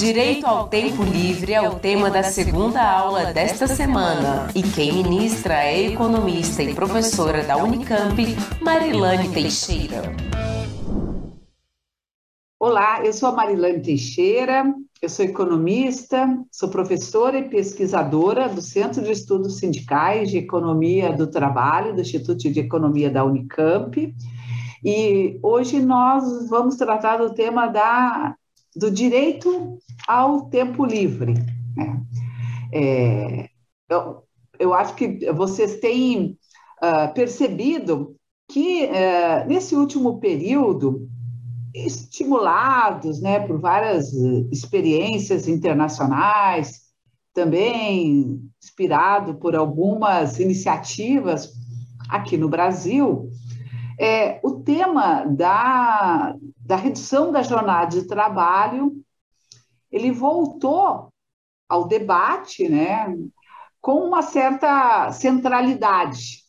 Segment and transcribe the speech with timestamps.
[0.00, 5.62] Direito ao tempo livre é o tema da segunda aula desta semana e quem ministra
[5.62, 8.16] é economista e professora da Unicamp,
[8.62, 10.00] Marilane Teixeira.
[12.58, 19.02] Olá, eu sou a Marilane Teixeira, eu sou economista, sou professora e pesquisadora do Centro
[19.02, 24.14] de Estudos Sindicais de Economia do Trabalho, do Instituto de Economia da Unicamp,
[24.82, 28.34] e hoje nós vamos tratar do tema da
[28.74, 31.34] do direito ao tempo livre.
[31.76, 32.02] Né?
[32.72, 33.48] É,
[33.88, 34.22] eu,
[34.58, 36.38] eu acho que vocês têm
[36.82, 38.16] uh, percebido
[38.48, 41.08] que uh, nesse último período,
[41.74, 44.12] estimulados né, por várias
[44.52, 46.90] experiências internacionais,
[47.32, 51.52] também inspirado por algumas iniciativas
[52.08, 53.30] aqui no Brasil,
[53.98, 56.34] é, o tema da,
[56.70, 58.92] da redução da jornada de trabalho,
[59.90, 61.08] ele voltou
[61.68, 63.12] ao debate, né,
[63.80, 66.44] com uma certa centralidade.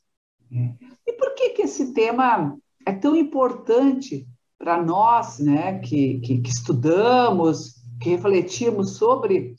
[1.08, 2.55] E por que, que esse tema
[2.86, 4.28] é tão importante
[4.59, 9.56] para nós, né, que, que, que, estudamos, que refletimos sobre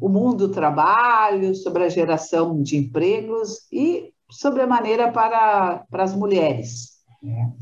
[0.00, 6.04] o mundo do trabalho, sobre a geração de empregos e sobre a maneira para, para
[6.04, 7.00] as mulheres?
[7.20, 7.52] Né?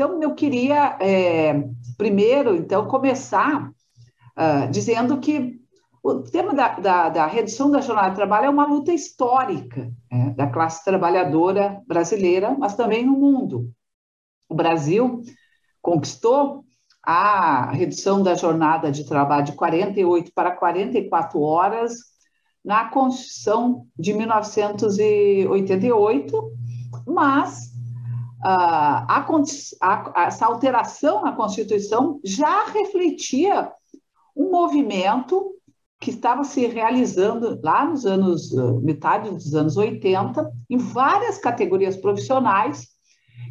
[0.00, 1.62] Então, eu queria, é,
[1.98, 5.60] primeiro, então, começar uh, dizendo que
[6.02, 10.32] o tema da, da, da, redução da jornada de trabalho é uma luta histórica né,
[10.34, 13.70] da classe trabalhadora brasileira, mas também no mundo.
[14.48, 15.20] O Brasil
[15.82, 16.64] conquistou
[17.02, 21.92] a redução da jornada de trabalho de 48 para 44 horas
[22.64, 26.52] na Constituição de 1988,
[27.06, 27.70] mas
[28.42, 29.24] a,
[29.80, 33.70] a, essa alteração na Constituição já refletia
[34.36, 35.54] um movimento
[36.00, 38.50] que estava se realizando lá nos anos,
[38.82, 42.88] metade dos anos 80, em várias categorias profissionais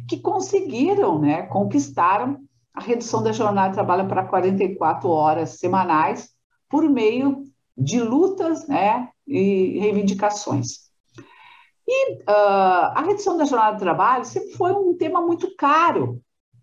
[0.08, 2.38] que conseguiram, né, conquistaram
[2.74, 6.30] a redução da jornada de trabalho para 44 horas semanais
[6.68, 7.44] por meio
[7.78, 10.89] de lutas né, e reivindicações.
[11.92, 12.22] E uh,
[12.94, 16.22] a redução da jornada de trabalho sempre foi um tema muito caro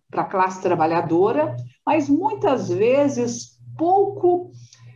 [0.09, 1.53] para a classe trabalhadora,
[1.85, 4.51] mas muitas vezes pouco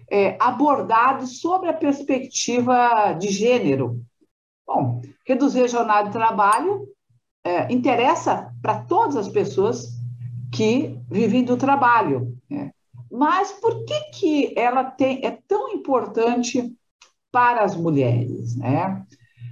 [0.09, 4.01] é, abordado sobre a perspectiva de gênero.
[4.65, 6.87] Bom, reduzir a jornada de trabalho
[7.43, 9.89] é, interessa para todas as pessoas
[10.53, 12.37] que vivem do trabalho.
[12.49, 12.71] Né?
[13.11, 16.73] Mas por que, que ela tem, é tão importante
[17.33, 18.55] para as mulheres?
[18.55, 19.05] Né?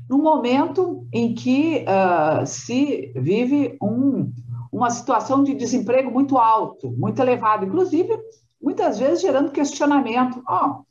[0.10, 4.32] No momento em que uh, se vive um,
[4.72, 8.18] uma situação de desemprego muito alto, muito elevado, inclusive
[8.62, 10.42] muitas vezes gerando questionamento.
[10.50, 10.82] Oh,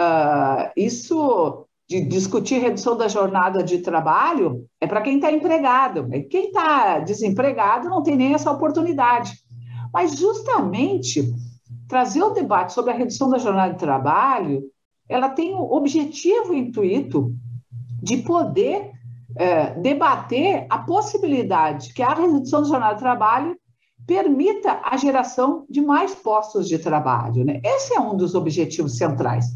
[0.00, 6.06] uh, isso de discutir redução da jornada de trabalho é para quem está empregado.
[6.28, 9.32] Quem está desempregado não tem nem essa oportunidade.
[9.92, 11.32] Mas justamente
[11.88, 14.62] trazer o debate sobre a redução da jornada de trabalho,
[15.08, 17.34] ela tem o objetivo intuito
[18.02, 18.92] de poder
[19.36, 23.56] é, debater a possibilidade que a redução da jornada de trabalho
[24.06, 27.44] permita a geração de mais postos de trabalho.
[27.44, 27.60] Né?
[27.62, 29.46] Esse é um dos objetivos centrais.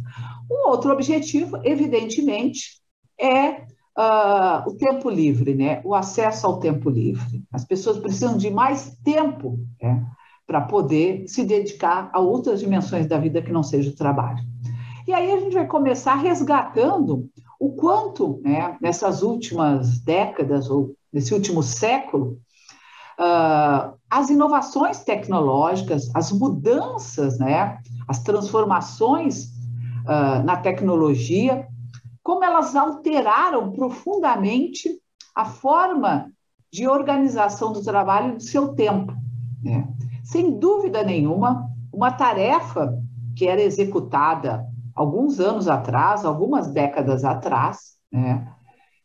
[0.51, 2.83] Um outro objetivo, evidentemente,
[3.19, 3.63] é
[3.97, 5.81] uh, o tempo livre, né?
[5.85, 7.43] o acesso ao tempo livre.
[7.51, 10.05] As pessoas precisam de mais tempo né?
[10.47, 14.45] para poder se dedicar a outras dimensões da vida que não seja o trabalho.
[15.07, 17.29] E aí a gente vai começar resgatando
[17.63, 22.41] o quanto, né, nessas últimas décadas, ou nesse último século,
[23.21, 27.79] uh, as inovações tecnológicas, as mudanças, né,
[28.09, 31.69] as transformações uh, na tecnologia,
[32.21, 35.01] como elas alteraram profundamente
[35.33, 36.33] a forma
[36.73, 39.15] de organização do trabalho e do seu tempo.
[39.63, 39.87] Né?
[40.25, 42.93] Sem dúvida nenhuma, uma tarefa
[43.37, 48.47] que era executada alguns anos atrás, algumas décadas atrás, né,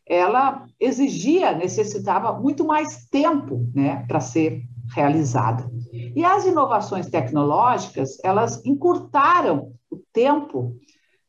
[0.06, 4.62] ela exigia, necessitava muito mais tempo né, para ser
[4.94, 5.70] realizada.
[5.92, 10.74] E as inovações tecnológicas, elas encurtaram o tempo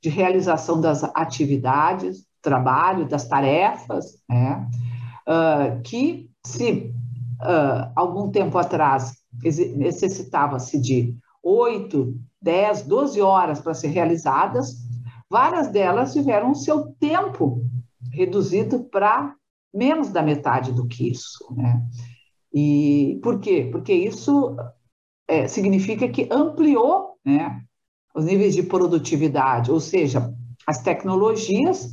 [0.01, 4.67] de realização das atividades, trabalho, das tarefas, né?
[5.27, 6.93] Uh, que se
[7.41, 9.13] uh, algum tempo atrás
[9.75, 14.75] necessitava-se de 8, 10, 12 horas para ser realizadas,
[15.29, 17.63] várias delas tiveram o seu tempo
[18.11, 19.35] reduzido para
[19.73, 21.53] menos da metade do que isso.
[21.55, 21.81] Né?
[22.53, 23.69] E por quê?
[23.71, 24.55] Porque isso
[25.27, 27.61] é, significa que ampliou né,
[28.15, 30.33] os níveis de produtividade, ou seja,
[30.65, 31.87] as tecnologias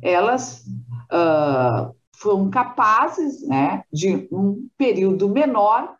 [0.00, 0.64] elas
[1.12, 5.97] uh, foram capazes, né, de um período menor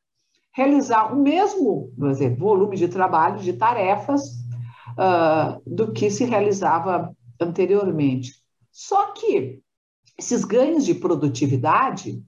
[0.58, 4.22] realizar o mesmo dizer, volume de trabalho, de tarefas,
[4.98, 8.32] uh, do que se realizava anteriormente.
[8.72, 9.62] Só que
[10.18, 12.20] esses ganhos de produtividade,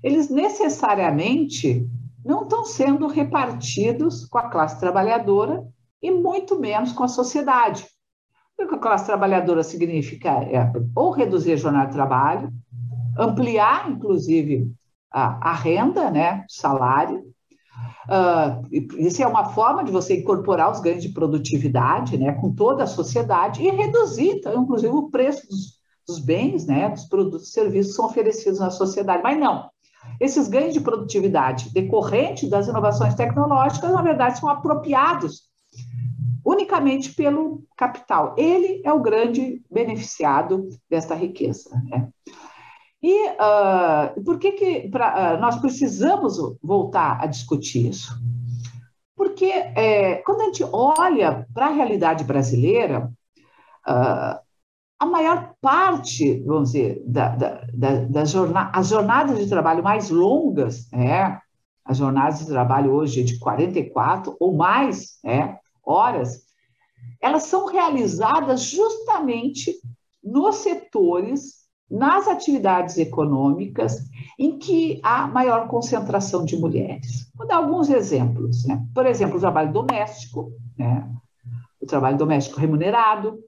[0.00, 1.84] eles necessariamente
[2.24, 5.66] não estão sendo repartidos com a classe trabalhadora
[6.00, 7.84] e muito menos com a sociedade.
[8.56, 12.52] O que a classe trabalhadora significa é ou reduzir a jornada de trabalho,
[13.18, 14.72] ampliar, inclusive,
[15.10, 17.34] a, a renda, né, salário.
[18.08, 18.68] Uh,
[18.98, 22.86] isso é uma forma de você incorporar os ganhos de produtividade né, com toda a
[22.86, 27.92] sociedade e reduzir, então, inclusive, o preço dos, dos bens, né, dos produtos e serviços
[27.92, 29.22] que são oferecidos na sociedade.
[29.22, 29.68] Mas não,
[30.20, 35.46] esses ganhos de produtividade decorrentes das inovações tecnológicas, na verdade, são apropriados
[36.44, 38.34] unicamente pelo capital.
[38.38, 41.70] Ele é o grande beneficiado desta riqueza.
[41.90, 42.08] Né?
[43.06, 48.12] E uh, por que, que pra, uh, nós precisamos voltar a discutir isso?
[49.14, 53.08] Porque é, quando a gente olha para a realidade brasileira,
[53.86, 54.40] uh,
[54.98, 58.22] a maior parte, vamos dizer, da, da, da, da
[58.72, 61.40] as jornadas de trabalho mais longas, né,
[61.84, 66.40] as jornadas de trabalho hoje de 44 ou mais né, horas,
[67.22, 69.76] elas são realizadas justamente
[70.24, 73.98] nos setores, nas atividades econômicas
[74.38, 77.30] em que há maior concentração de mulheres.
[77.34, 78.66] Vou dar alguns exemplos.
[78.66, 78.84] Né?
[78.94, 81.08] Por exemplo, o trabalho doméstico, né?
[81.80, 83.38] o trabalho doméstico remunerado,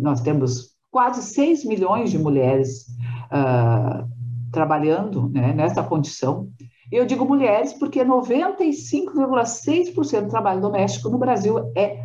[0.00, 2.86] nós temos quase 6 milhões de mulheres
[3.26, 4.08] uh,
[4.52, 6.48] trabalhando né, nessa condição.
[6.90, 12.04] Eu digo mulheres porque 95,6% do trabalho doméstico no Brasil é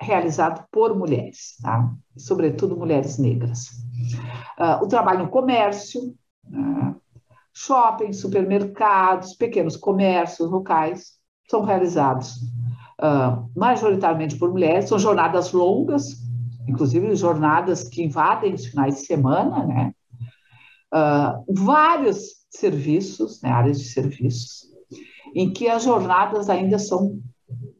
[0.00, 1.92] realizado por mulheres, tá?
[2.16, 3.83] sobretudo mulheres negras.
[4.58, 6.14] Uh, o trabalho no comércio,
[6.46, 6.94] uh,
[7.52, 11.14] shopping, supermercados, pequenos comércios locais
[11.48, 12.36] são realizados
[13.00, 16.22] uh, majoritariamente por mulheres, são jornadas longas,
[16.66, 19.94] inclusive jornadas que invadem os finais de semana, né?
[20.92, 24.68] Uh, vários serviços, né, áreas de serviços,
[25.34, 27.20] em que as jornadas ainda são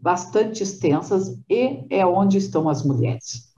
[0.01, 3.54] bastante extensas e é onde estão as mulheres.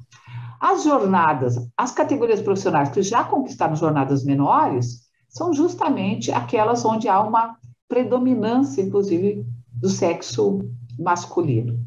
[0.60, 7.20] As jornadas, as categorias profissionais que já conquistaram jornadas menores, são justamente aquelas onde há
[7.20, 7.56] uma
[7.88, 10.60] predominância, inclusive, do sexo
[10.98, 11.78] masculino.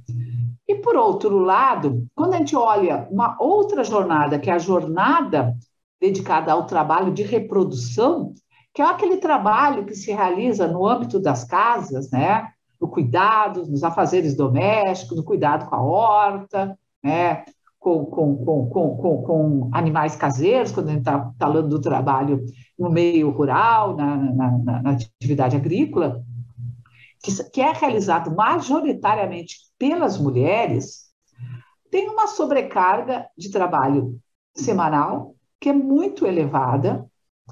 [0.68, 5.56] E, por outro lado, quando a gente olha uma outra jornada, que é a jornada
[6.00, 8.34] dedicada ao trabalho de reprodução,
[8.74, 12.50] que é aquele trabalho que se realiza no âmbito das casas, né?
[12.80, 17.44] no cuidado, nos afazeres domésticos, no cuidado com a horta, né?
[17.80, 22.44] Com, com, com, com, com animais caseiros, quando a gente está falando do trabalho
[22.78, 26.22] no meio rural, na, na, na atividade agrícola,
[27.24, 31.10] que, que é realizado majoritariamente pelas mulheres,
[31.90, 34.20] tem uma sobrecarga de trabalho
[34.56, 37.06] semanal que é muito elevada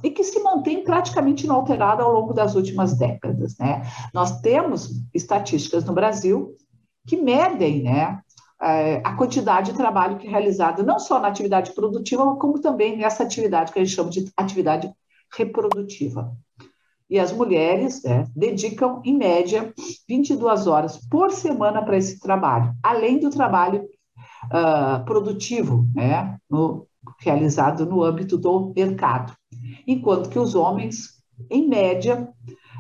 [0.03, 3.57] e que se mantém praticamente inalterada ao longo das últimas décadas.
[3.57, 3.81] Né?
[4.13, 6.55] Nós temos estatísticas no Brasil
[7.05, 8.21] que medem né,
[8.61, 12.97] é, a quantidade de trabalho que é realizado não só na atividade produtiva, como também
[12.97, 14.91] nessa atividade que a gente chama de atividade
[15.35, 16.35] reprodutiva.
[17.09, 19.73] E as mulheres né, dedicam, em média,
[20.09, 23.87] 22 horas por semana para esse trabalho, além do trabalho
[24.45, 26.85] uh, produtivo, né, no,
[27.19, 29.33] realizado no âmbito do mercado
[29.87, 32.27] enquanto que os homens, em média,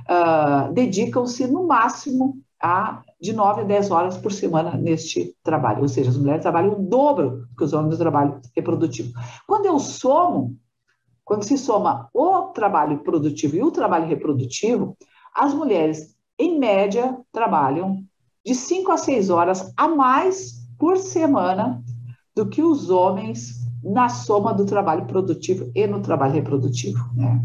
[0.09, 5.87] uh, dedicam-se no máximo a de 9 a 10 horas por semana neste trabalho, ou
[5.87, 9.11] seja, as mulheres trabalham o dobro que os homens no trabalho reprodutivo.
[9.47, 10.55] Quando eu somo,
[11.25, 14.95] quando se soma o trabalho produtivo e o trabalho reprodutivo,
[15.33, 18.03] as mulheres, em média, trabalham
[18.45, 21.83] de 5 a 6 horas a mais por semana
[22.35, 27.03] do que os homens na soma do trabalho produtivo e no trabalho reprodutivo.
[27.15, 27.41] Né?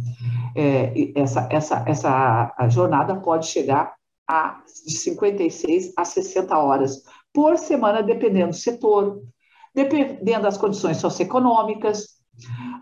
[0.54, 3.94] É, essa, essa, essa jornada pode chegar
[4.28, 7.02] a, de 56 a 60 horas
[7.32, 9.22] por semana, dependendo do setor,
[9.74, 12.04] dependendo das condições socioeconômicas,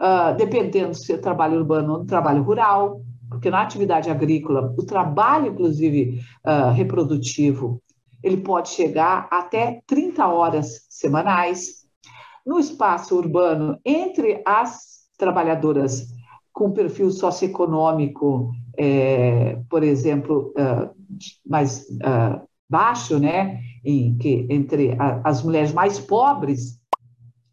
[0.01, 5.53] uh, dependendo se é trabalho urbano ou trabalho rural, porque na atividade agrícola, o trabalho,
[5.53, 7.81] inclusive, uh, reprodutivo,
[8.23, 11.87] ele pode chegar até 30 horas semanais.
[12.45, 16.09] No espaço urbano, entre as trabalhadoras
[16.53, 20.91] com perfil socioeconômico, é, por exemplo, uh,
[21.47, 26.79] mais uh, baixo, né, em que entre a, as mulheres mais pobres,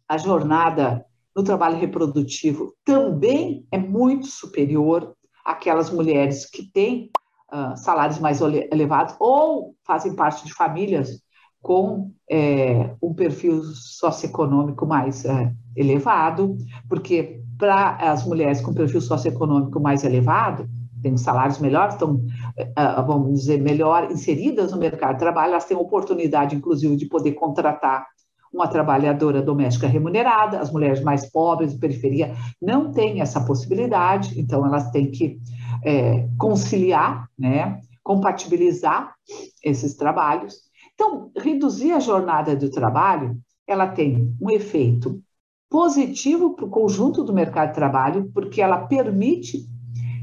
[0.08, 7.10] a jornada no trabalho reprodutivo também é muito superior àquelas mulheres que têm
[7.52, 11.22] uh, salários mais elevados ou fazem parte de famílias
[11.60, 16.56] com é, um perfil socioeconômico mais é, elevado,
[16.88, 20.68] porque para as mulheres com perfil socioeconômico mais elevado,
[21.02, 22.20] têm salários melhores, estão,
[22.56, 27.06] é, é, vamos dizer, melhor inseridas no mercado de trabalho, elas têm oportunidade, inclusive, de
[27.06, 28.06] poder contratar
[28.52, 34.64] uma trabalhadora doméstica remunerada, as mulheres mais pobres, de periferia, não têm essa possibilidade, então
[34.64, 35.38] elas têm que
[35.84, 39.14] é, conciliar, né, compatibilizar
[39.62, 40.62] esses trabalhos.
[40.94, 45.22] Então, reduzir a jornada do trabalho, ela tem um efeito
[45.70, 49.66] positivo para o conjunto do mercado de trabalho, porque ela permite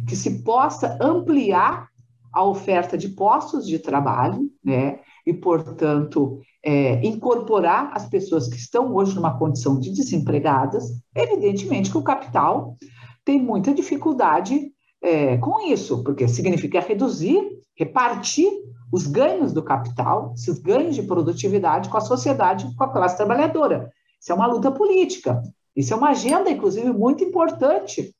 [0.07, 1.89] que se possa ampliar
[2.33, 5.00] a oferta de postos de trabalho, né?
[5.25, 10.91] E, portanto, é, incorporar as pessoas que estão hoje numa condição de desempregadas.
[11.15, 12.75] Evidentemente que o capital
[13.24, 14.71] tem muita dificuldade
[15.01, 17.41] é, com isso, porque significa reduzir,
[17.75, 18.51] repartir
[18.91, 23.91] os ganhos do capital, esses ganhos de produtividade com a sociedade, com a classe trabalhadora.
[24.19, 25.41] Isso é uma luta política.
[25.75, 28.14] Isso é uma agenda, inclusive, muito importante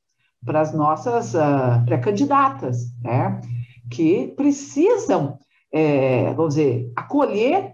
[0.46, 3.42] para as nossas uh, pré-candidatas, né?
[3.90, 5.40] que precisam,
[5.72, 7.74] é, vamos dizer, acolher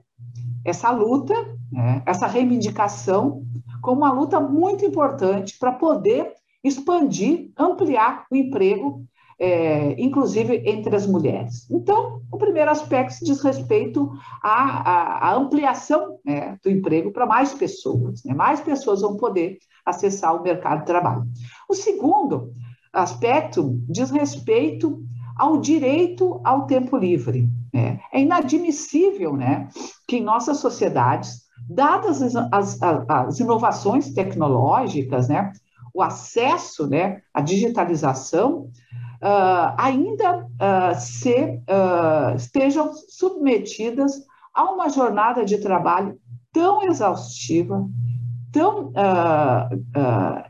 [0.65, 1.33] essa luta,
[1.71, 2.01] né?
[2.05, 3.43] essa reivindicação,
[3.81, 9.03] como uma luta muito importante para poder expandir, ampliar o emprego,
[9.41, 11.67] é, inclusive entre as mulheres.
[11.71, 14.11] Então, o primeiro aspecto diz respeito
[14.43, 18.23] à, à, à ampliação né, do emprego para mais pessoas.
[18.23, 18.35] Né?
[18.35, 21.23] Mais pessoas vão poder acessar o mercado de trabalho.
[21.67, 22.53] O segundo
[22.93, 25.03] aspecto diz respeito
[25.35, 27.49] ao direito ao tempo livre.
[27.73, 27.99] Né?
[28.13, 29.69] É inadmissível né,
[30.07, 32.79] que em nossas sociedades, dadas as, as,
[33.09, 35.51] as inovações tecnológicas, né,
[35.93, 38.69] o acesso né, à digitalização,
[39.21, 44.13] uh, ainda uh, se, uh, estejam submetidas
[44.53, 46.19] a uma jornada de trabalho
[46.51, 47.87] tão exaustiva,
[48.51, 48.91] tão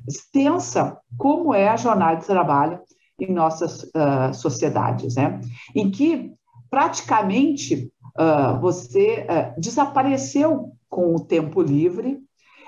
[0.08, 2.80] extensa como é a jornada de trabalho
[3.20, 3.86] em nossas
[4.34, 5.40] sociedades, né?
[5.76, 6.34] em que
[6.68, 7.94] praticamente
[8.60, 12.20] você desapareceu com o tempo livre,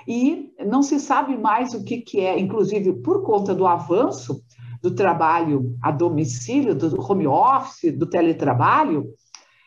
[0.06, 4.42] e não se sabe mais o que, que é, inclusive por conta do avanço
[4.84, 9.06] do trabalho a domicílio, do home office, do teletrabalho,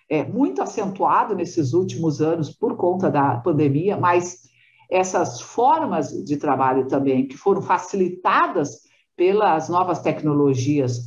[0.08, 4.44] é muito acentuado nesses últimos anos por conta da pandemia, mas
[4.92, 8.82] essas formas de trabalho também que foram facilitadas
[9.16, 11.00] pelas novas tecnologias,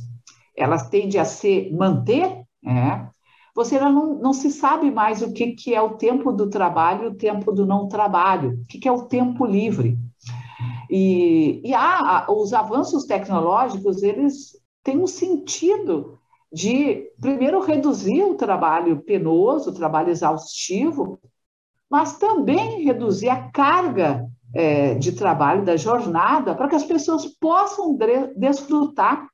[0.57, 3.09] elas tendem a se manter, né?
[3.55, 7.07] você não, não se sabe mais o que, que é o tempo do trabalho e
[7.07, 9.97] o tempo do não trabalho, o que, que é o tempo livre.
[10.91, 16.19] E, e há, os avanços tecnológicos, eles têm um sentido
[16.51, 21.17] de, primeiro, reduzir o trabalho penoso, o trabalho exaustivo,
[21.89, 27.97] mas também reduzir a carga é, de trabalho, da jornada, para que as pessoas possam
[28.35, 29.27] desfrutar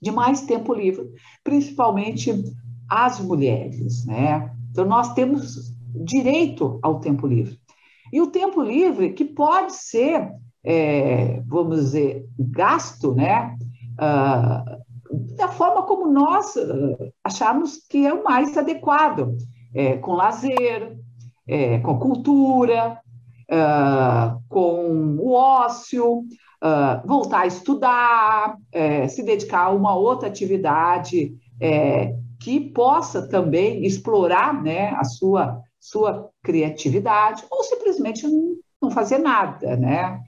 [0.00, 1.10] de mais tempo livre,
[1.42, 2.32] principalmente
[2.88, 4.54] as mulheres, né?
[4.70, 7.58] Então, nós temos direito ao tempo livre.
[8.12, 10.30] E o tempo livre que pode ser,
[10.64, 13.56] é, vamos dizer, gasto, né?
[13.94, 14.82] Uh,
[15.36, 19.36] da forma como nós uh, achamos que é o mais adequado,
[19.74, 20.96] é, com lazer,
[21.46, 22.98] é, com cultura,
[23.50, 26.24] uh, com o ócio,
[27.04, 34.62] voltar a estudar, é, se dedicar a uma outra atividade é, que possa também explorar
[34.62, 40.20] né, a sua, sua criatividade, ou simplesmente não, não fazer nada, né?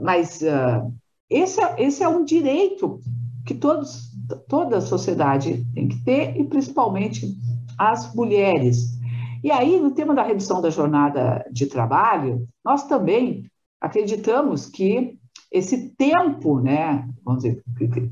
[0.00, 0.92] Mas uh,
[1.28, 3.00] esse, é, esse é um direito
[3.46, 4.10] que todos,
[4.48, 7.34] toda a sociedade tem que ter, e principalmente
[7.78, 8.98] as mulheres.
[9.42, 13.44] E aí, no tema da redução da jornada de trabalho, nós também
[13.80, 15.18] acreditamos que
[15.50, 17.62] esse tempo, né, vamos dizer,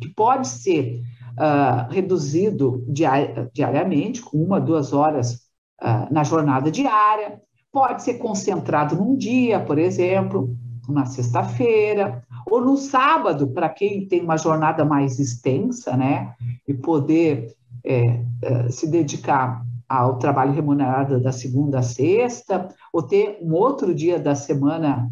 [0.00, 1.02] que pode ser
[1.38, 5.34] uh, reduzido diariamente, com uma, duas horas
[5.82, 10.56] uh, na jornada diária, pode ser concentrado num dia, por exemplo,
[10.92, 16.34] na sexta-feira, ou no sábado, para quem tem uma jornada mais extensa, né,
[16.66, 17.54] e poder
[17.84, 23.94] é, é, se dedicar ao trabalho remunerado da segunda a sexta, ou ter um outro
[23.94, 25.10] dia da semana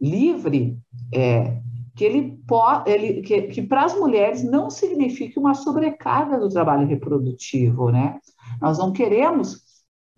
[0.00, 0.78] livre,
[1.12, 1.58] é,
[1.94, 2.38] que ele
[2.86, 8.18] ele, que, que para as mulheres não signifique uma sobrecarga do trabalho reprodutivo, né?
[8.60, 9.62] Nós não queremos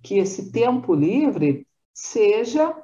[0.02, 2.74] que esse tempo livre seja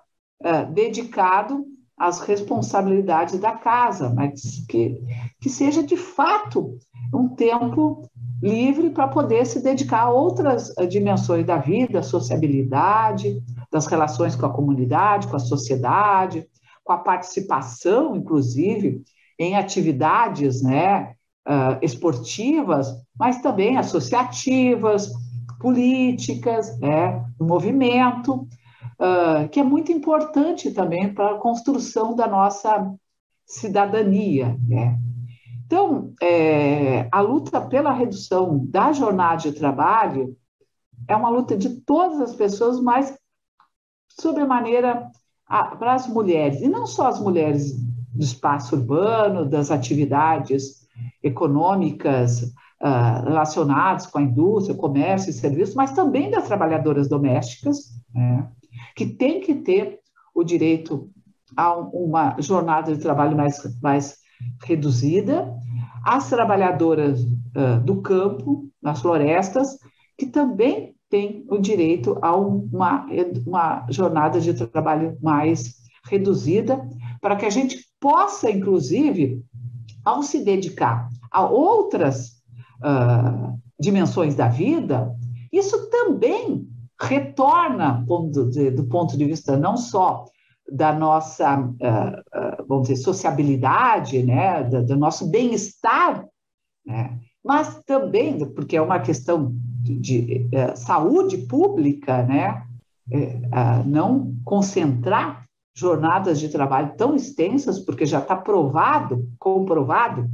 [0.43, 1.67] é, dedicado
[2.01, 4.99] às responsabilidades da casa, mas que,
[5.39, 6.79] que seja de fato
[7.13, 8.09] um tempo
[8.43, 14.47] livre para poder se dedicar a outras eh, dimensões da vida, sociabilidade, das relações com
[14.47, 16.49] a comunidade, com a sociedade,
[16.83, 19.03] com a participação, inclusive,
[19.39, 21.13] em atividades né,
[21.47, 22.89] uh, esportivas,
[23.19, 25.13] mas também associativas,
[25.61, 28.49] políticas, né, movimento,
[29.51, 32.95] que é muito importante também para a construção da nossa
[33.47, 34.59] cidadania.
[34.69, 34.99] Né?
[35.65, 40.37] Então, é, a luta pela redução da jornada de trabalho
[41.09, 43.17] é uma luta de todas as pessoas, mas,
[44.21, 45.11] sobremaneira,
[45.47, 47.73] para as mulheres, e não só as mulheres
[48.13, 50.87] do espaço urbano, das atividades
[51.23, 58.49] econômicas uh, relacionadas com a indústria, comércio e serviços, mas também das trabalhadoras domésticas, né,
[59.01, 59.99] que têm que ter
[60.35, 61.09] o direito
[61.57, 64.19] a uma jornada de trabalho mais, mais
[64.63, 65.51] reduzida,
[66.05, 69.79] as trabalhadoras uh, do campo, nas florestas,
[70.19, 73.07] que também têm o direito a uma,
[73.47, 76.87] uma jornada de trabalho mais reduzida,
[77.23, 79.43] para que a gente possa, inclusive,
[80.05, 82.43] ao se dedicar a outras
[82.85, 85.11] uh, dimensões da vida,
[85.51, 86.69] isso também
[87.01, 90.27] retorna, do, do ponto de vista não só
[90.71, 96.25] da nossa, uh, uh, vamos dizer, sociabilidade, né, do, do nosso bem-estar,
[96.87, 102.65] né, mas também, porque é uma questão de, de uh, saúde pública, né,
[103.87, 110.31] não concentrar jornadas de trabalho tão extensas, porque já está provado, comprovado,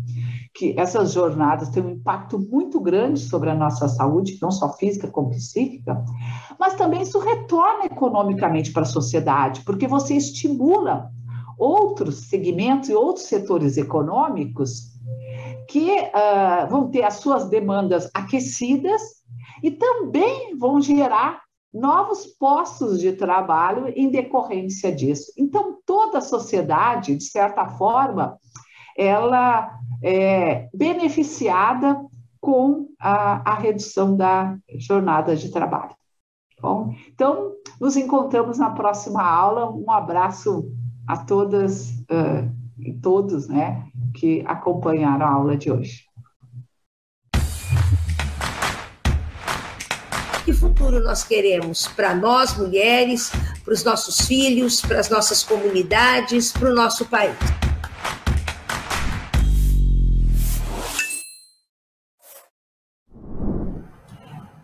[0.56, 5.06] que essas jornadas têm um impacto muito grande sobre a nossa saúde, não só física
[5.08, 6.02] como psíquica,
[6.58, 11.10] mas também isso retorna economicamente para a sociedade, porque você estimula
[11.58, 14.92] outros segmentos e outros setores econômicos
[15.68, 19.02] que uh, vão ter as suas demandas aquecidas
[19.62, 21.42] e também vão gerar
[21.72, 25.32] novos postos de trabalho em decorrência disso.
[25.36, 28.38] Então, toda a sociedade, de certa forma,
[28.96, 32.00] ela é beneficiada
[32.40, 35.94] com a, a redução da jornada de trabalho.
[36.60, 39.70] Bom, então, nos encontramos na próxima aula.
[39.70, 40.72] Um abraço
[41.06, 46.04] a todas uh, e todos né, que acompanharam a aula de hoje.
[50.44, 53.32] Que futuro nós queremos para nós, mulheres,
[53.64, 57.36] para os nossos filhos, para as nossas comunidades, para o nosso país?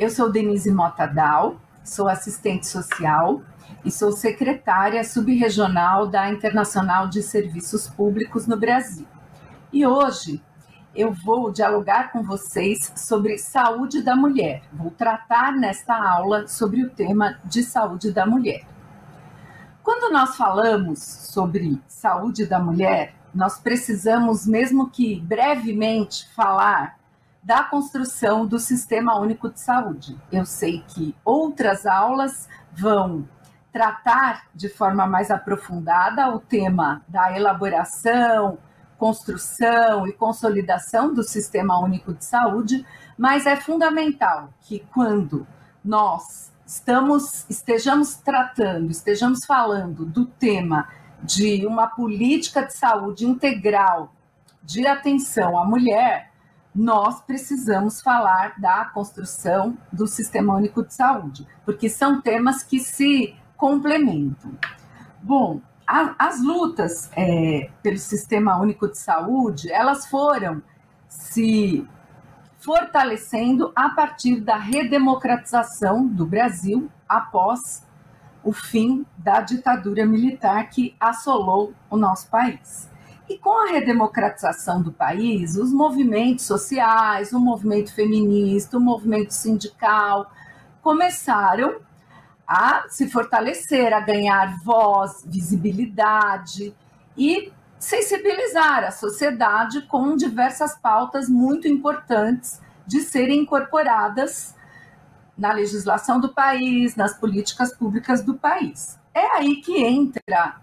[0.03, 3.41] Eu sou Denise Mota Dal, sou assistente social
[3.85, 9.07] e sou secretária subregional da Internacional de Serviços Públicos no Brasil.
[9.73, 10.43] E hoje
[10.93, 14.65] eu vou dialogar com vocês sobre saúde da mulher.
[14.73, 18.67] Vou tratar nesta aula sobre o tema de saúde da mulher.
[19.85, 27.01] Quando nós falamos sobre saúde da mulher, nós precisamos, mesmo que brevemente, falar
[27.43, 30.17] da construção do Sistema Único de Saúde.
[30.31, 33.29] Eu sei que outras aulas vão
[33.73, 38.59] tratar de forma mais aprofundada o tema da elaboração,
[38.97, 42.87] construção e consolidação do Sistema Único de Saúde,
[43.19, 45.47] mas é fundamental que quando
[45.85, 50.89] nós estamos estejamos tratando, estejamos falando do tema
[51.23, 54.13] de uma política de saúde integral
[54.63, 56.32] de atenção à mulher,
[56.75, 63.35] nós precisamos falar da construção do Sistema Único de Saúde, porque são temas que se
[63.57, 64.53] complementam.
[65.23, 70.63] Bom, a, as lutas é, pelo Sistema Único de Saúde, elas foram
[71.09, 71.87] se
[72.59, 77.87] fortalecendo a partir da redemocratização do Brasil após
[78.43, 82.92] o fim da ditadura militar que assolou o nosso país.
[83.33, 90.31] E com a redemocratização do país, os movimentos sociais, o movimento feminista, o movimento sindical,
[90.83, 91.81] começaram
[92.47, 96.77] a se fortalecer, a ganhar voz, visibilidade
[97.17, 104.55] e sensibilizar a sociedade com diversas pautas muito importantes de serem incorporadas
[105.39, 109.01] na legislação do país, nas políticas públicas do país.
[109.15, 110.61] É aí que entra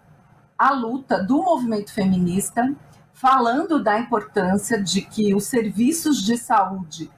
[0.60, 2.76] a luta do movimento feminista,
[3.13, 7.10] falando da importância de que os serviços de saúde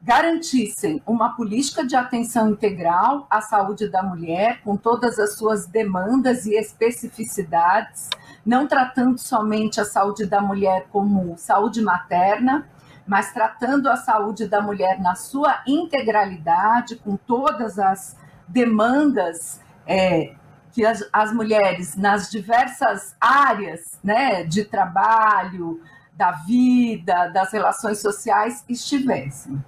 [0.00, 6.46] garantissem uma política de atenção integral à saúde da mulher, com todas as suas demandas
[6.46, 8.08] e especificidades,
[8.46, 12.66] não tratando somente a saúde da mulher como saúde materna,
[13.06, 20.34] mas tratando a saúde da mulher na sua integralidade, com todas as demandas é,
[20.78, 25.82] que as, as, mulheres nas diversas áreas né, de trabalho,
[26.14, 29.60] da vida, das relações sociais estivessem.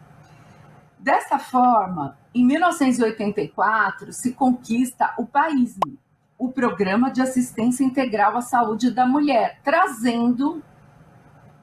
[0.97, 5.99] Dessa forma, em 1984, se conquista o PAISME,
[6.39, 10.63] o Programa de Assistência Integral à Saúde da Mulher, trazendo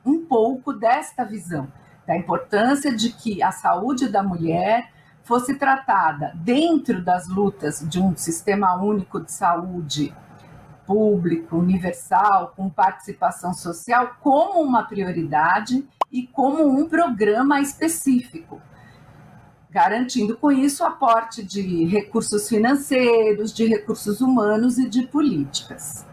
[0.06, 1.72] um pouco desta visão,
[2.06, 4.92] da importância de que a saúde da mulher
[5.28, 10.13] fosse tratada dentro das lutas de um sistema único de saúde
[10.86, 18.62] público, universal, com participação social, como uma prioridade e como um programa específico
[19.70, 26.04] garantindo com isso aporte de recursos financeiros, de recursos humanos e de políticas.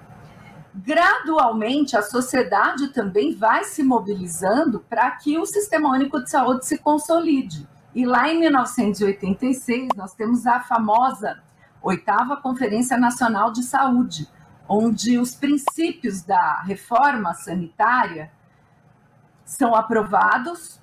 [0.74, 6.76] Gradualmente, a sociedade também vai se mobilizando para que o Sistema Único de Saúde se
[6.76, 7.66] consolide.
[7.94, 11.40] E lá em 1986, nós temos a famosa
[11.80, 14.28] oitava Conferência Nacional de Saúde,
[14.68, 18.32] onde os princípios da reforma sanitária
[19.44, 20.80] são aprovados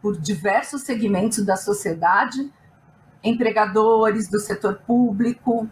[0.00, 2.52] por diversos segmentos da sociedade,
[3.24, 5.68] empregadores do setor público,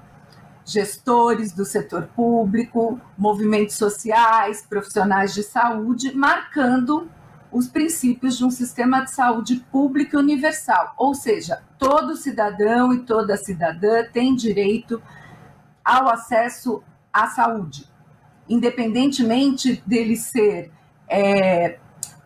[0.64, 7.08] gestores do setor público, movimentos sociais, profissionais de saúde, marcando
[7.52, 13.00] os princípios de um sistema de saúde público e universal, ou seja, todo cidadão e
[13.00, 15.02] toda cidadã tem direito
[15.84, 16.82] ao acesso
[17.12, 17.86] à saúde,
[18.48, 20.70] independentemente dele ser
[21.08, 21.78] é,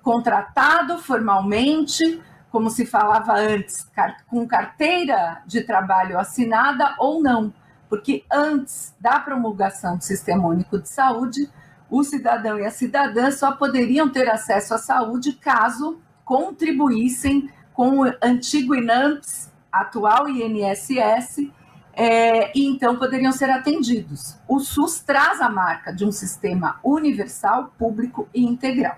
[0.02, 3.90] contratado formalmente, como se falava antes,
[4.28, 7.52] com carteira de trabalho assinada ou não,
[7.88, 11.50] porque antes da promulgação do Sistema Único de Saúde,
[11.98, 18.12] o cidadão e a cidadã só poderiam ter acesso à saúde caso contribuíssem com o
[18.20, 21.48] antigo INAMPS, atual INSS,
[21.92, 24.36] é, e então poderiam ser atendidos.
[24.48, 28.96] O SUS traz a marca de um sistema universal, público e integral.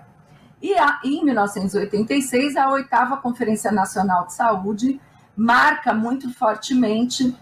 [0.59, 4.99] E a, em 1986, a oitava Conferência Nacional de Saúde
[5.35, 7.35] marca muito fortemente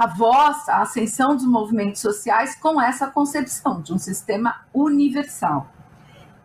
[0.00, 5.70] a voz, a ascensão dos movimentos sociais com essa concepção de um sistema universal.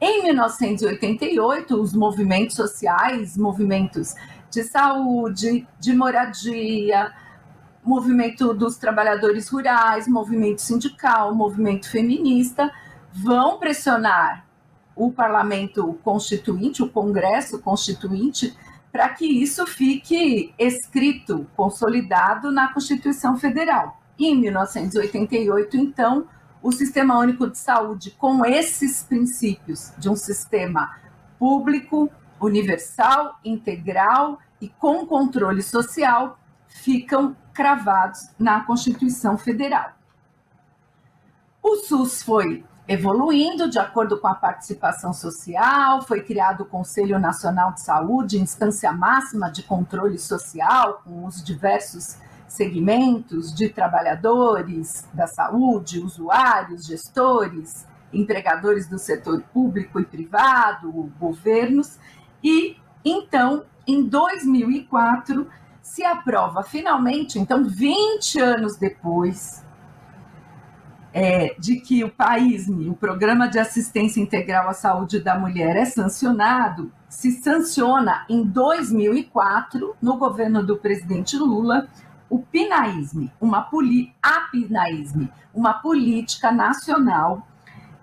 [0.02, 4.14] Em 1988, os movimentos sociais, movimentos
[4.52, 7.14] de saúde, de moradia,
[7.82, 12.70] movimento dos trabalhadores rurais, movimento sindical, movimento feminista,
[13.14, 14.46] vão pressionar
[14.94, 18.54] o parlamento constituinte, o Congresso Constituinte,
[18.96, 24.00] para que isso fique escrito, consolidado na Constituição Federal.
[24.18, 26.26] Em 1988, então,
[26.64, 30.98] o Sistema Único de Saúde, com esses princípios de um sistema
[31.38, 39.92] público, universal, integral e com controle social, ficam cravados na Constituição Federal.
[41.62, 47.74] O SUS foi evoluindo de acordo com a participação social, foi criado o Conselho Nacional
[47.74, 52.18] de Saúde, instância máxima de controle social, com os diversos
[52.48, 61.98] segmentos de trabalhadores da saúde, usuários, gestores, empregadores do setor público e privado, governos,
[62.44, 65.48] e então, em 2004,
[65.82, 69.65] se aprova finalmente, então 20 anos depois,
[71.18, 75.86] é, de que o PAISME, o Programa de Assistência Integral à Saúde da Mulher, é
[75.86, 81.88] sancionado, se sanciona em 2004, no governo do presidente Lula,
[82.30, 87.48] o PINAISME, uma, poli, a PINAISME, uma política nacional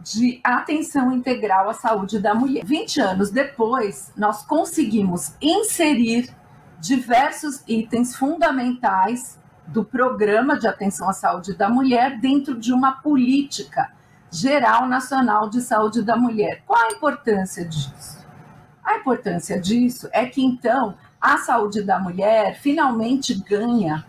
[0.01, 2.64] de atenção integral à saúde da mulher.
[2.64, 6.35] 20 anos depois, nós conseguimos inserir
[6.81, 9.38] diversos itens fundamentais
[9.73, 13.91] do Programa de Atenção à Saúde da Mulher dentro de uma política
[14.31, 16.63] Geral Nacional de Saúde da Mulher.
[16.67, 18.23] Qual a importância disso?
[18.85, 24.05] A importância disso é que então a saúde da mulher finalmente ganha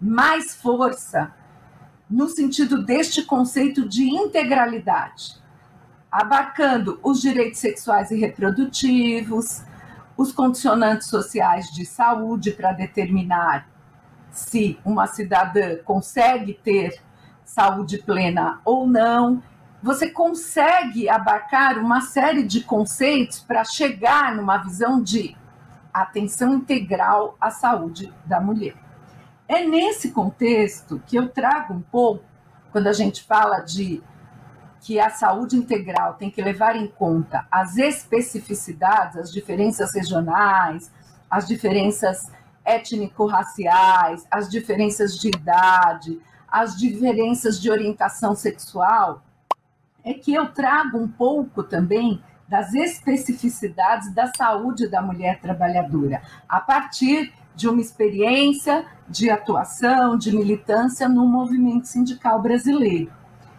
[0.00, 1.32] mais força
[2.08, 5.40] no sentido deste conceito de integralidade,
[6.10, 9.62] abarcando os direitos sexuais e reprodutivos,
[10.16, 13.66] os condicionantes sociais de saúde para determinar
[14.30, 17.00] se uma cidadã consegue ter
[17.44, 19.42] saúde plena ou não.
[19.82, 25.36] Você consegue abarcar uma série de conceitos para chegar numa visão de
[25.92, 28.74] atenção integral à saúde da mulher.
[29.48, 32.24] É nesse contexto que eu trago um pouco,
[32.70, 34.00] quando a gente fala de
[34.80, 40.90] que a saúde integral tem que levar em conta as especificidades, as diferenças regionais,
[41.28, 42.30] as diferenças
[42.70, 49.22] étnico-raciais, as diferenças de idade, as diferenças de orientação sexual,
[50.04, 56.60] é que eu trago um pouco também das especificidades da saúde da mulher trabalhadora, a
[56.60, 63.12] partir de uma experiência de atuação, de militância no movimento sindical brasileiro.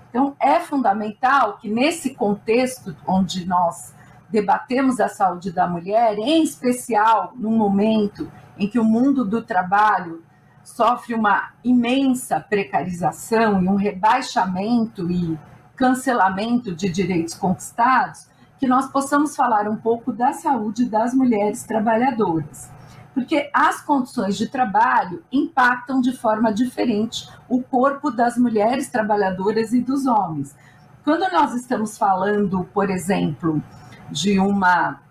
[0.10, 3.94] Então, é fundamental que, nesse contexto onde nós
[4.30, 8.30] debatemos a saúde da mulher, em especial no momento
[8.62, 10.24] em que o mundo do trabalho
[10.64, 15.36] sofre uma imensa precarização e um rebaixamento e
[15.76, 22.70] cancelamento de direitos conquistados, que nós possamos falar um pouco da saúde das mulheres trabalhadoras
[23.14, 29.82] porque as condições de trabalho impactam de forma diferente o corpo das mulheres trabalhadoras e
[29.82, 30.56] dos homens.
[31.04, 33.62] Quando nós estamos falando, por exemplo,
[34.10, 35.02] de uma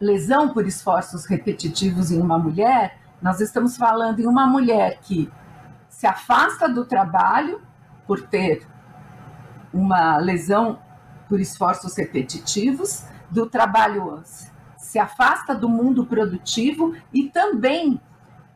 [0.00, 5.30] lesão por esforços repetitivos em uma mulher, nós estamos falando em uma mulher que
[5.88, 7.60] se afasta do trabalho
[8.06, 8.66] por ter
[9.72, 10.78] uma lesão
[11.28, 14.22] por esforços repetitivos, do trabalho
[14.76, 18.00] se afasta do mundo produtivo e também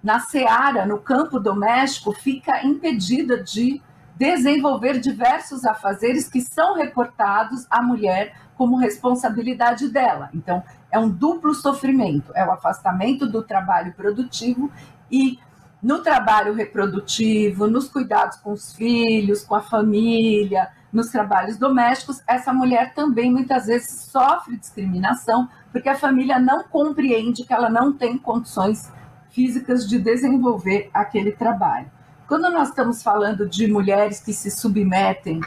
[0.03, 3.81] na seara, no campo doméstico, fica impedida de
[4.17, 10.31] desenvolver diversos afazeres que são reportados à mulher como responsabilidade dela.
[10.33, 14.71] Então, é um duplo sofrimento: é o afastamento do trabalho produtivo
[15.11, 15.39] e
[15.83, 22.53] no trabalho reprodutivo, nos cuidados com os filhos, com a família, nos trabalhos domésticos, essa
[22.53, 28.17] mulher também muitas vezes sofre discriminação porque a família não compreende que ela não tem
[28.17, 28.93] condições
[29.29, 31.91] físicas de desenvolver aquele trabalho.
[32.27, 35.41] Quando nós estamos falando de mulheres que se submetem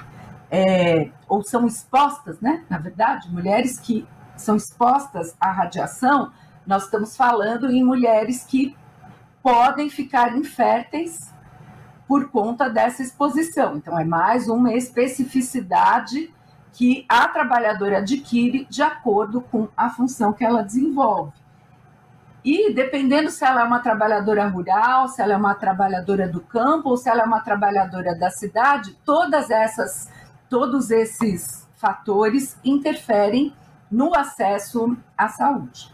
[0.50, 2.64] é, ou são expostas, né?
[2.70, 6.32] Na verdade, mulheres que são expostas à radiação,
[6.66, 8.76] nós estamos falando em mulheres que
[9.42, 11.34] podem ficar inférteis
[12.08, 13.78] por conta dessa exposição.
[13.78, 16.34] Então, é mais uma especificidade
[16.74, 21.34] que a trabalhadora adquire de acordo com a função que ela desenvolve.
[22.48, 26.92] E dependendo se ela é uma trabalhadora rural, se ela é uma trabalhadora do campo
[26.92, 30.10] ou se ela é uma trabalhadora da cidade, todas essas,
[30.50, 33.54] todos esses fatores interferem
[33.92, 35.94] no acesso à saúde.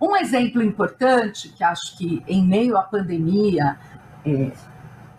[0.00, 3.78] Um exemplo importante, que acho que em meio à pandemia
[4.24, 4.50] é,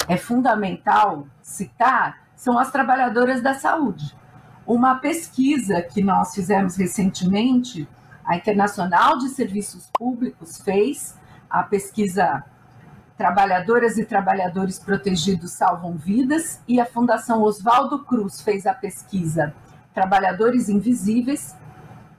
[0.07, 4.17] é fundamental citar, são as trabalhadoras da saúde
[4.65, 7.87] uma pesquisa que nós fizemos recentemente,
[8.25, 11.15] a Internacional de Serviços Públicos fez,
[11.49, 12.43] a pesquisa
[13.17, 19.53] Trabalhadoras e Trabalhadores Protegidos Salvam Vidas, e a Fundação Oswaldo Cruz fez a pesquisa
[19.93, 21.55] Trabalhadores Invisíveis,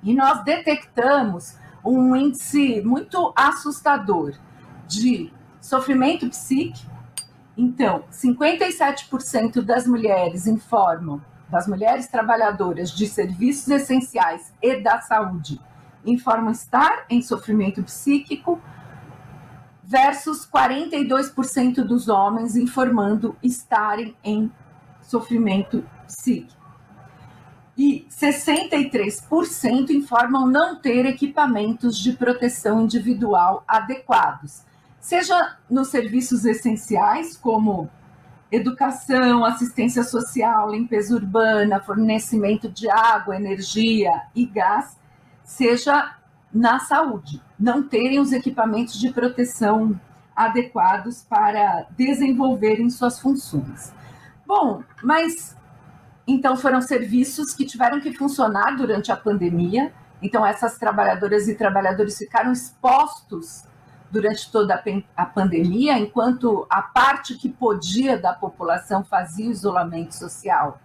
[0.02, 4.34] e nós detectamos um índice muito assustador
[4.86, 6.90] de sofrimento psíquico.
[7.56, 15.60] Então, 57% das mulheres informam das mulheres trabalhadoras de serviços essenciais e da saúde
[16.06, 18.60] informam estar em sofrimento psíquico,
[19.82, 24.50] versus 42% dos homens informando estarem em
[25.00, 26.56] sofrimento psíquico.
[27.78, 34.62] E 63% informam não ter equipamentos de proteção individual adequados,
[34.98, 37.88] seja nos serviços essenciais, como
[38.50, 44.96] educação, assistência social, limpeza urbana, fornecimento de água, energia e gás,
[45.46, 46.16] seja
[46.52, 49.98] na saúde, não terem os equipamentos de proteção
[50.34, 53.92] adequados para desenvolverem suas funções.
[54.46, 55.56] Bom, mas
[56.26, 59.92] então foram serviços que tiveram que funcionar durante a pandemia.
[60.20, 63.64] Então essas trabalhadoras e trabalhadores ficaram expostos
[64.10, 64.82] durante toda
[65.16, 70.80] a pandemia, enquanto a parte que podia da população fazia isolamento social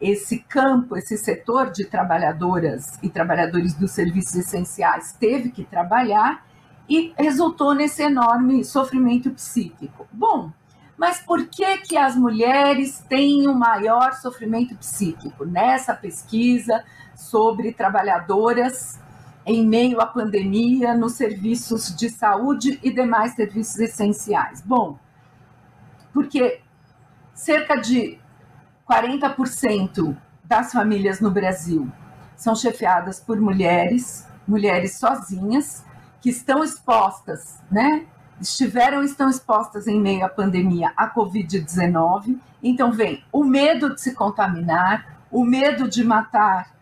[0.00, 6.44] esse campo, esse setor de trabalhadoras e trabalhadores dos serviços essenciais teve que trabalhar
[6.88, 10.06] e resultou nesse enorme sofrimento psíquico.
[10.12, 10.52] Bom,
[10.96, 15.44] mas por que que as mulheres têm o maior sofrimento psíquico?
[15.44, 19.00] Nessa pesquisa sobre trabalhadoras
[19.46, 24.62] em meio à pandemia nos serviços de saúde e demais serviços essenciais.
[24.62, 24.98] Bom,
[26.12, 26.60] porque
[27.34, 28.18] cerca de
[28.88, 31.90] 40% das famílias no Brasil
[32.36, 35.84] são chefiadas por mulheres, mulheres sozinhas,
[36.20, 38.06] que estão expostas, né?
[38.40, 42.38] Estiveram estão expostas em meio à pandemia à Covid-19.
[42.62, 46.74] Então, vem o medo de se contaminar, o medo de matar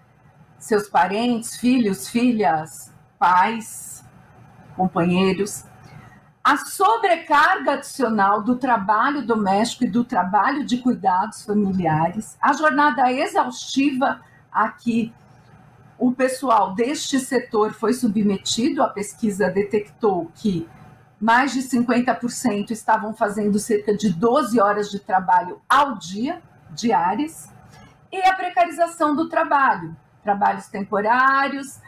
[0.58, 4.04] seus parentes, filhos, filhas, pais,
[4.76, 5.64] companheiros,
[6.44, 14.20] a sobrecarga adicional do trabalho doméstico e do trabalho de cuidados familiares, a jornada exaustiva
[14.50, 15.14] a que
[15.96, 20.68] o pessoal deste setor foi submetido, a pesquisa detectou que
[21.20, 27.48] mais de 50% estavam fazendo cerca de 12 horas de trabalho ao dia, diárias,
[28.10, 31.78] e a precarização do trabalho, trabalhos temporários,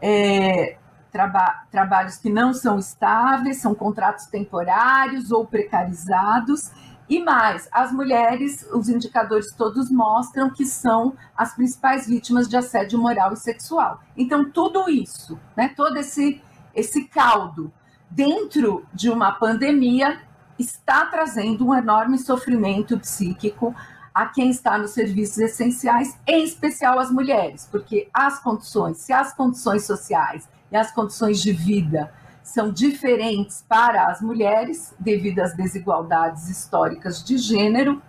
[0.00, 0.76] é,
[1.14, 6.72] traba trabalhos que não são estáveis, são contratos temporários ou precarizados.
[7.08, 12.98] E mais, as mulheres, os indicadores todos mostram que são as principais vítimas de assédio
[12.98, 14.00] moral e sexual.
[14.16, 16.42] Então, tudo isso, né, todo esse,
[16.74, 17.72] esse caldo
[18.10, 20.20] dentro de uma pandemia
[20.58, 23.72] está trazendo um enorme sofrimento psíquico
[24.12, 29.32] a quem está nos serviços essenciais, em especial as mulheres, porque as condições, se as
[29.32, 36.48] condições sociais e as condições de vida são diferentes para as mulheres, devido às desigualdades
[36.50, 38.02] históricas de gênero,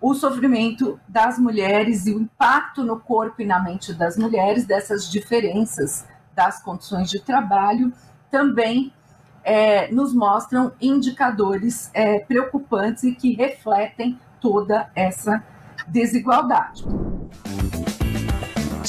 [0.00, 5.10] o sofrimento das mulheres e o impacto no corpo e na mente das mulheres dessas
[5.10, 7.92] diferenças das condições de trabalho
[8.30, 8.94] também
[9.42, 15.42] é, nos mostram indicadores é, preocupantes e que refletem toda essa
[15.88, 16.84] desigualdade.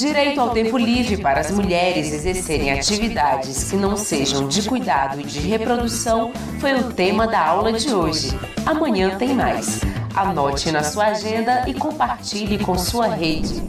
[0.02, 5.22] Direito ao tempo livre para as mulheres exercerem atividades que não sejam de cuidado e
[5.22, 8.36] de reprodução foi o tema da aula de hoje.
[8.66, 9.80] Amanhã tem mais.
[10.12, 13.62] Anote na sua agenda e compartilhe com sua rede.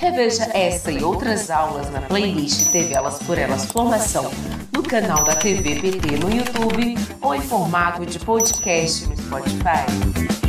[0.00, 4.28] Reveja essa e outras aulas na playlist TV Elas por Elas Formação,
[4.72, 10.45] no canal da TV PT no YouTube ou em formato de podcast no Spotify.